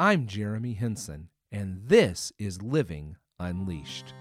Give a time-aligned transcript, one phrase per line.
[0.00, 4.14] I'm Jeremy Henson, and this is Living Unleashed.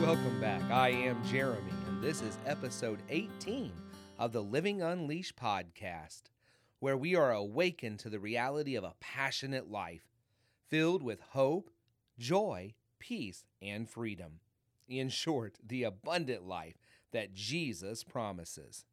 [0.00, 0.62] Welcome back.
[0.70, 3.72] I am Jeremy, and this is episode 18
[4.20, 6.22] of the Living Unleashed podcast,
[6.78, 10.06] where we are awakened to the reality of a passionate life
[10.68, 11.68] filled with hope,
[12.16, 14.38] joy, peace, and freedom.
[14.88, 16.76] In short, the abundant life
[17.10, 18.84] that Jesus promises.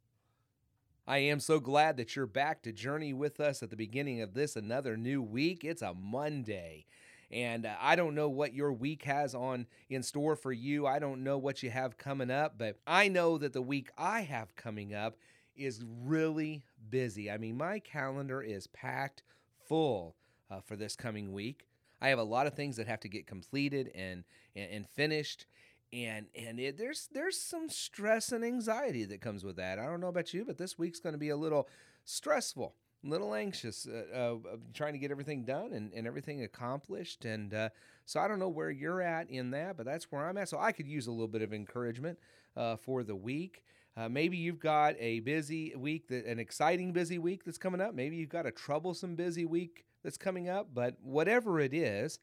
[1.08, 4.34] I am so glad that you're back to journey with us at the beginning of
[4.34, 5.64] this another new week.
[5.64, 6.84] It's a Monday.
[7.30, 10.84] And uh, I don't know what your week has on in store for you.
[10.84, 14.22] I don't know what you have coming up, but I know that the week I
[14.22, 15.16] have coming up
[15.54, 17.30] is really busy.
[17.30, 19.22] I mean, my calendar is packed
[19.68, 20.16] full
[20.50, 21.68] uh, for this coming week.
[22.00, 24.24] I have a lot of things that have to get completed and
[24.56, 25.46] and, and finished,
[25.92, 29.78] and and it, there's there's some stress and anxiety that comes with that.
[29.78, 31.68] I don't know about you, but this week's going to be a little
[32.04, 37.24] stressful, a little anxious, uh, uh, trying to get everything done and, and everything accomplished.
[37.24, 37.68] And uh,
[38.04, 40.48] so I don't know where you're at in that, but that's where I'm at.
[40.48, 42.18] So I could use a little bit of encouragement
[42.56, 43.62] uh, for the week.
[43.96, 47.94] Uh, maybe you've got a busy week, that, an exciting busy week that's coming up.
[47.94, 50.68] Maybe you've got a troublesome busy week that's coming up.
[50.74, 52.18] But whatever it is,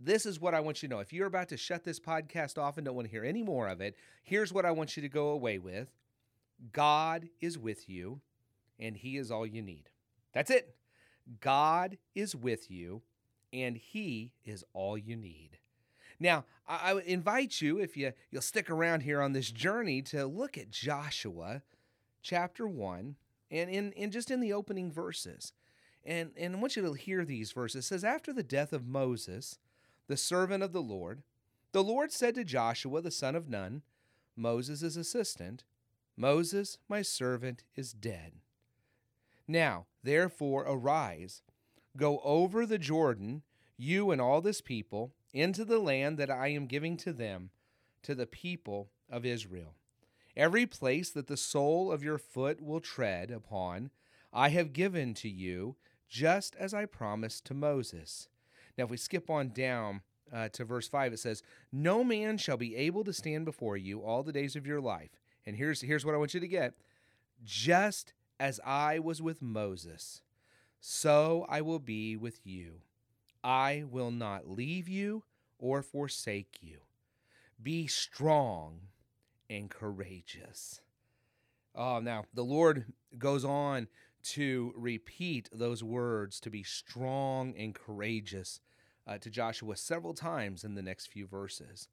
[0.00, 1.00] this is what I want you to know.
[1.00, 3.68] If you're about to shut this podcast off and don't want to hear any more
[3.68, 5.88] of it, here's what I want you to go away with
[6.72, 8.20] God is with you,
[8.78, 9.90] and He is all you need.
[10.32, 10.74] That's it.
[11.40, 13.02] God is with you,
[13.52, 15.58] and He is all you need.
[16.20, 20.26] Now, I, I invite you, if you, you'll stick around here on this journey, to
[20.26, 21.62] look at Joshua
[22.22, 23.16] chapter 1
[23.50, 25.52] and in, in just in the opening verses.
[26.04, 27.84] And, and I want you to hear these verses.
[27.84, 29.58] It says, After the death of Moses,
[30.08, 31.22] the servant of the Lord,
[31.72, 33.82] the Lord said to Joshua, the son of Nun,
[34.34, 35.64] Moses' assistant,
[36.16, 38.32] Moses, my servant, is dead.
[39.46, 41.42] Now, therefore, arise,
[41.96, 43.42] go over the Jordan,
[43.76, 47.50] you and all this people, into the land that I am giving to them,
[48.02, 49.74] to the people of Israel.
[50.36, 53.90] Every place that the sole of your foot will tread upon,
[54.32, 55.76] I have given to you,
[56.08, 58.28] just as I promised to Moses.
[58.78, 60.02] Now, if we skip on down
[60.32, 64.00] uh, to verse 5, it says, No man shall be able to stand before you
[64.00, 65.10] all the days of your life.
[65.44, 66.74] And here's, here's what I want you to get
[67.44, 70.22] just as I was with Moses,
[70.80, 72.82] so I will be with you.
[73.42, 75.24] I will not leave you
[75.58, 76.78] or forsake you.
[77.60, 78.80] Be strong
[79.50, 80.80] and courageous.
[81.74, 83.88] Oh, now the Lord goes on
[84.24, 88.60] to repeat those words to be strong and courageous
[89.08, 91.88] uh, to Joshua several times in the next few verses.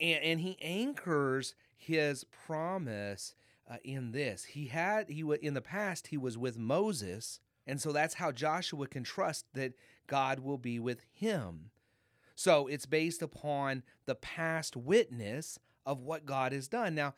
[0.00, 3.34] And, and he anchors his promise
[3.70, 4.44] uh, in this.
[4.44, 8.88] He had he in the past he was with Moses, and so that's how Joshua
[8.88, 9.74] can trust that
[10.06, 11.70] God will be with him.
[12.34, 16.94] So it's based upon the past witness of what God has done.
[16.94, 17.14] Now,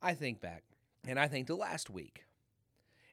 [0.00, 0.64] I think back
[1.06, 2.24] and I think to last week.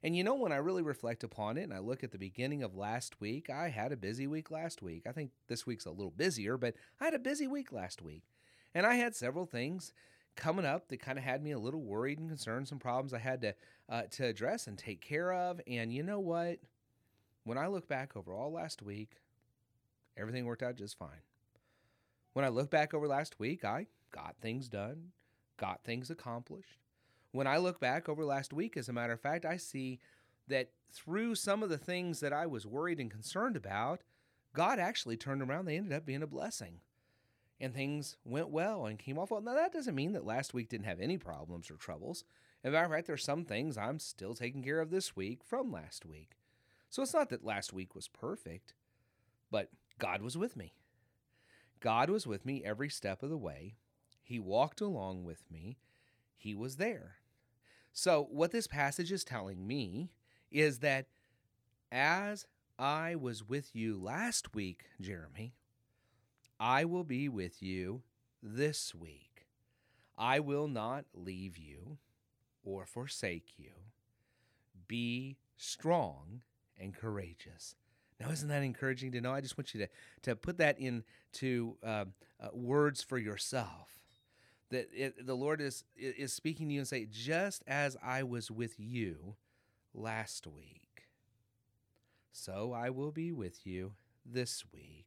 [0.02, 2.62] And you know, when I really reflect upon it and I look at the beginning
[2.62, 5.06] of last week, I had a busy week last week.
[5.06, 8.22] I think this week's a little busier, but I had a busy week last week.
[8.74, 9.92] And I had several things
[10.36, 13.18] coming up that kind of had me a little worried and concerned, some problems I
[13.18, 13.54] had to,
[13.88, 15.60] uh, to address and take care of.
[15.66, 16.60] And you know what?
[17.44, 19.16] When I look back over all last week,
[20.16, 21.22] everything worked out just fine.
[22.32, 25.08] When I look back over last week, I got things done,
[25.58, 26.78] got things accomplished.
[27.32, 30.00] When I look back over last week, as a matter of fact, I see
[30.48, 34.00] that through some of the things that I was worried and concerned about,
[34.52, 35.64] God actually turned around.
[35.64, 36.80] They ended up being a blessing.
[37.60, 39.42] And things went well and came off well.
[39.42, 42.24] Now, that doesn't mean that last week didn't have any problems or troubles.
[42.64, 46.32] Of fact, there's some things I'm still taking care of this week from last week.
[46.88, 48.74] So it's not that last week was perfect,
[49.50, 49.68] but
[49.98, 50.72] God was with me.
[51.80, 53.76] God was with me every step of the way.
[54.22, 55.78] He walked along with me.
[56.36, 57.16] He was there.
[57.92, 60.10] So, what this passage is telling me
[60.50, 61.06] is that
[61.90, 62.46] as
[62.78, 65.54] I was with you last week, Jeremy,
[66.58, 68.02] I will be with you
[68.42, 69.46] this week.
[70.16, 71.98] I will not leave you
[72.62, 73.72] or forsake you.
[74.86, 76.42] Be strong
[76.78, 77.74] and courageous.
[78.20, 79.32] Now, isn't that encouraging to know?
[79.32, 79.88] I just want you to,
[80.22, 82.04] to put that into uh,
[82.38, 83.99] uh, words for yourself
[84.70, 88.50] that it, the Lord is is speaking to you and say, just as I was
[88.50, 89.34] with you
[89.92, 91.08] last week,
[92.32, 93.92] so I will be with you
[94.24, 95.06] this week.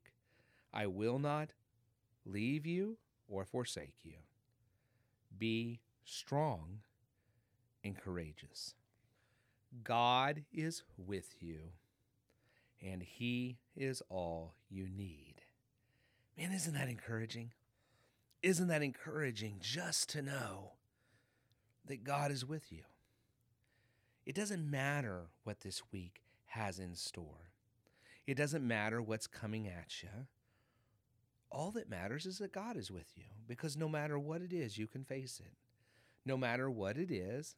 [0.74, 1.50] I will not
[2.25, 4.18] leave you or forsake you.
[5.38, 6.80] Be strong
[7.83, 8.75] and courageous.
[9.83, 11.71] God is with you,
[12.81, 15.36] and He is all you need.
[16.38, 17.51] Man, isn't that encouraging?
[18.44, 20.74] Isn't that encouraging just to know
[21.86, 22.84] that God is with you?
[24.25, 27.51] It doesn't matter what this week has in store.
[28.28, 30.10] It doesn't matter what's coming at you.
[31.50, 34.78] All that matters is that God is with you because no matter what it is,
[34.78, 35.54] you can face it.
[36.25, 37.56] No matter what it is,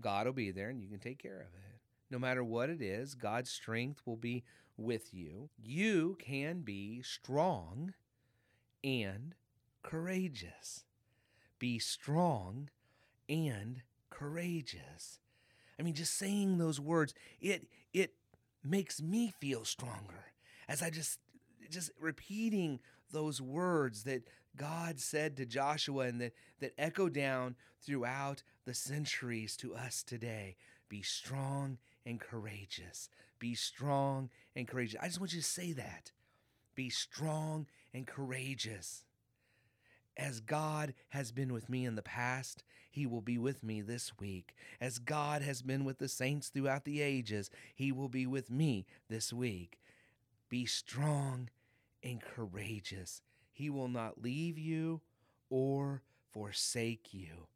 [0.00, 1.80] God will be there and you can take care of it.
[2.08, 4.44] No matter what it is, God's strength will be
[4.76, 5.48] with you.
[5.60, 7.94] You can be strong
[8.84, 9.34] and
[9.84, 10.84] courageous.
[11.60, 12.70] Be strong
[13.28, 15.20] and courageous.
[15.78, 18.14] I mean, just saying those words, it it
[18.64, 20.32] makes me feel stronger
[20.68, 21.20] as I just
[21.70, 22.80] just repeating
[23.12, 24.22] those words that
[24.56, 30.56] God said to Joshua and that, that echo down throughout the centuries to us today.
[30.88, 33.08] Be strong and courageous.
[33.38, 35.00] Be strong and courageous.
[35.02, 36.12] I just want you to say that.
[36.74, 39.04] Be strong and courageous.
[40.16, 44.12] As God has been with me in the past, He will be with me this
[44.18, 44.54] week.
[44.80, 48.86] As God has been with the saints throughout the ages, He will be with me
[49.08, 49.80] this week.
[50.48, 51.50] Be strong
[52.02, 53.22] and courageous.
[53.52, 55.00] He will not leave you
[55.50, 56.02] or
[56.32, 57.48] forsake you.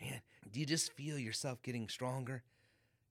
[0.00, 2.42] Man, do you just feel yourself getting stronger?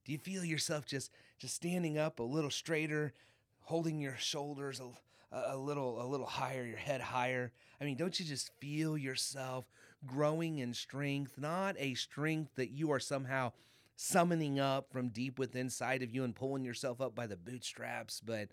[0.04, 3.12] Do you feel yourself just just standing up a little straighter,
[3.60, 4.88] holding your shoulders a,
[5.30, 7.52] a little a little higher, your head higher?
[7.80, 9.66] I mean, don't you just feel yourself
[10.06, 13.52] growing in strength, not a strength that you are somehow
[13.96, 18.20] summoning up from deep within inside of you and pulling yourself up by the bootstraps,
[18.24, 18.48] but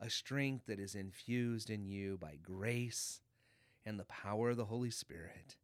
[0.00, 3.20] a strength that is infused in you by grace
[3.84, 5.56] and the power of the Holy Spirit.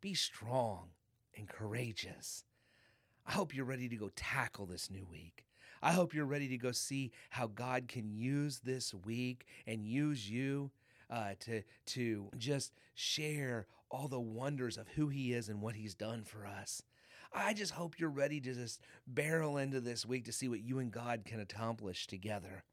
[0.00, 0.90] Be strong
[1.36, 2.44] and courageous.
[3.26, 5.44] I hope you're ready to go tackle this new week.
[5.82, 10.30] I hope you're ready to go see how God can use this week and use
[10.30, 10.70] you
[11.10, 15.94] uh, to, to just share all the wonders of who He is and what He's
[15.94, 16.82] done for us.
[17.34, 20.78] I just hope you're ready to just barrel into this week to see what you
[20.78, 22.64] and God can accomplish together.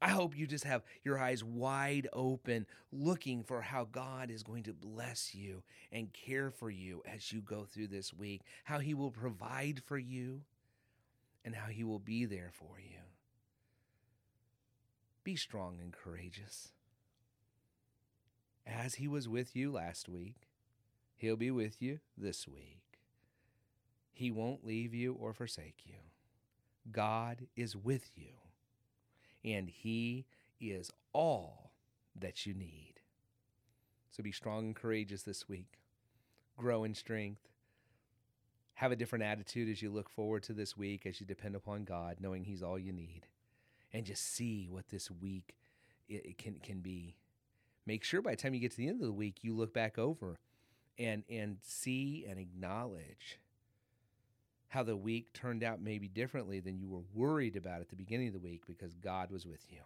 [0.00, 4.64] I hope you just have your eyes wide open, looking for how God is going
[4.64, 8.92] to bless you and care for you as you go through this week, how He
[8.92, 10.42] will provide for you,
[11.44, 13.00] and how He will be there for you.
[15.22, 16.72] Be strong and courageous.
[18.66, 20.48] As He was with you last week,
[21.16, 22.80] He'll be with you this week.
[24.12, 25.96] He won't leave you or forsake you.
[26.92, 28.34] God is with you
[29.44, 30.26] and He
[30.60, 31.72] is all
[32.18, 32.94] that you need.
[34.10, 35.80] So be strong and courageous this week.
[36.56, 37.48] Grow in strength.
[38.74, 41.84] Have a different attitude as you look forward to this week, as you depend upon
[41.84, 43.26] God, knowing He's all you need.
[43.92, 45.54] And just see what this week
[46.08, 47.16] it, can, can be.
[47.86, 49.72] Make sure by the time you get to the end of the week, you look
[49.72, 50.38] back over
[50.98, 53.38] and, and see and acknowledge
[54.68, 58.26] how the week turned out maybe differently than you were worried about at the beginning
[58.26, 59.78] of the week because God was with you.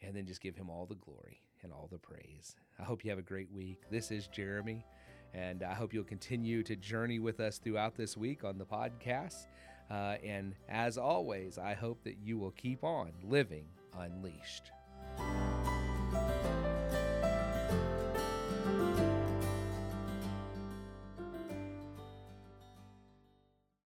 [0.00, 2.56] And then just give him all the glory and all the praise.
[2.78, 3.82] I hope you have a great week.
[3.90, 4.84] This is Jeremy,
[5.34, 9.46] and I hope you'll continue to journey with us throughout this week on the podcast.
[9.90, 13.66] Uh, and as always, I hope that you will keep on living
[13.98, 14.70] unleashed.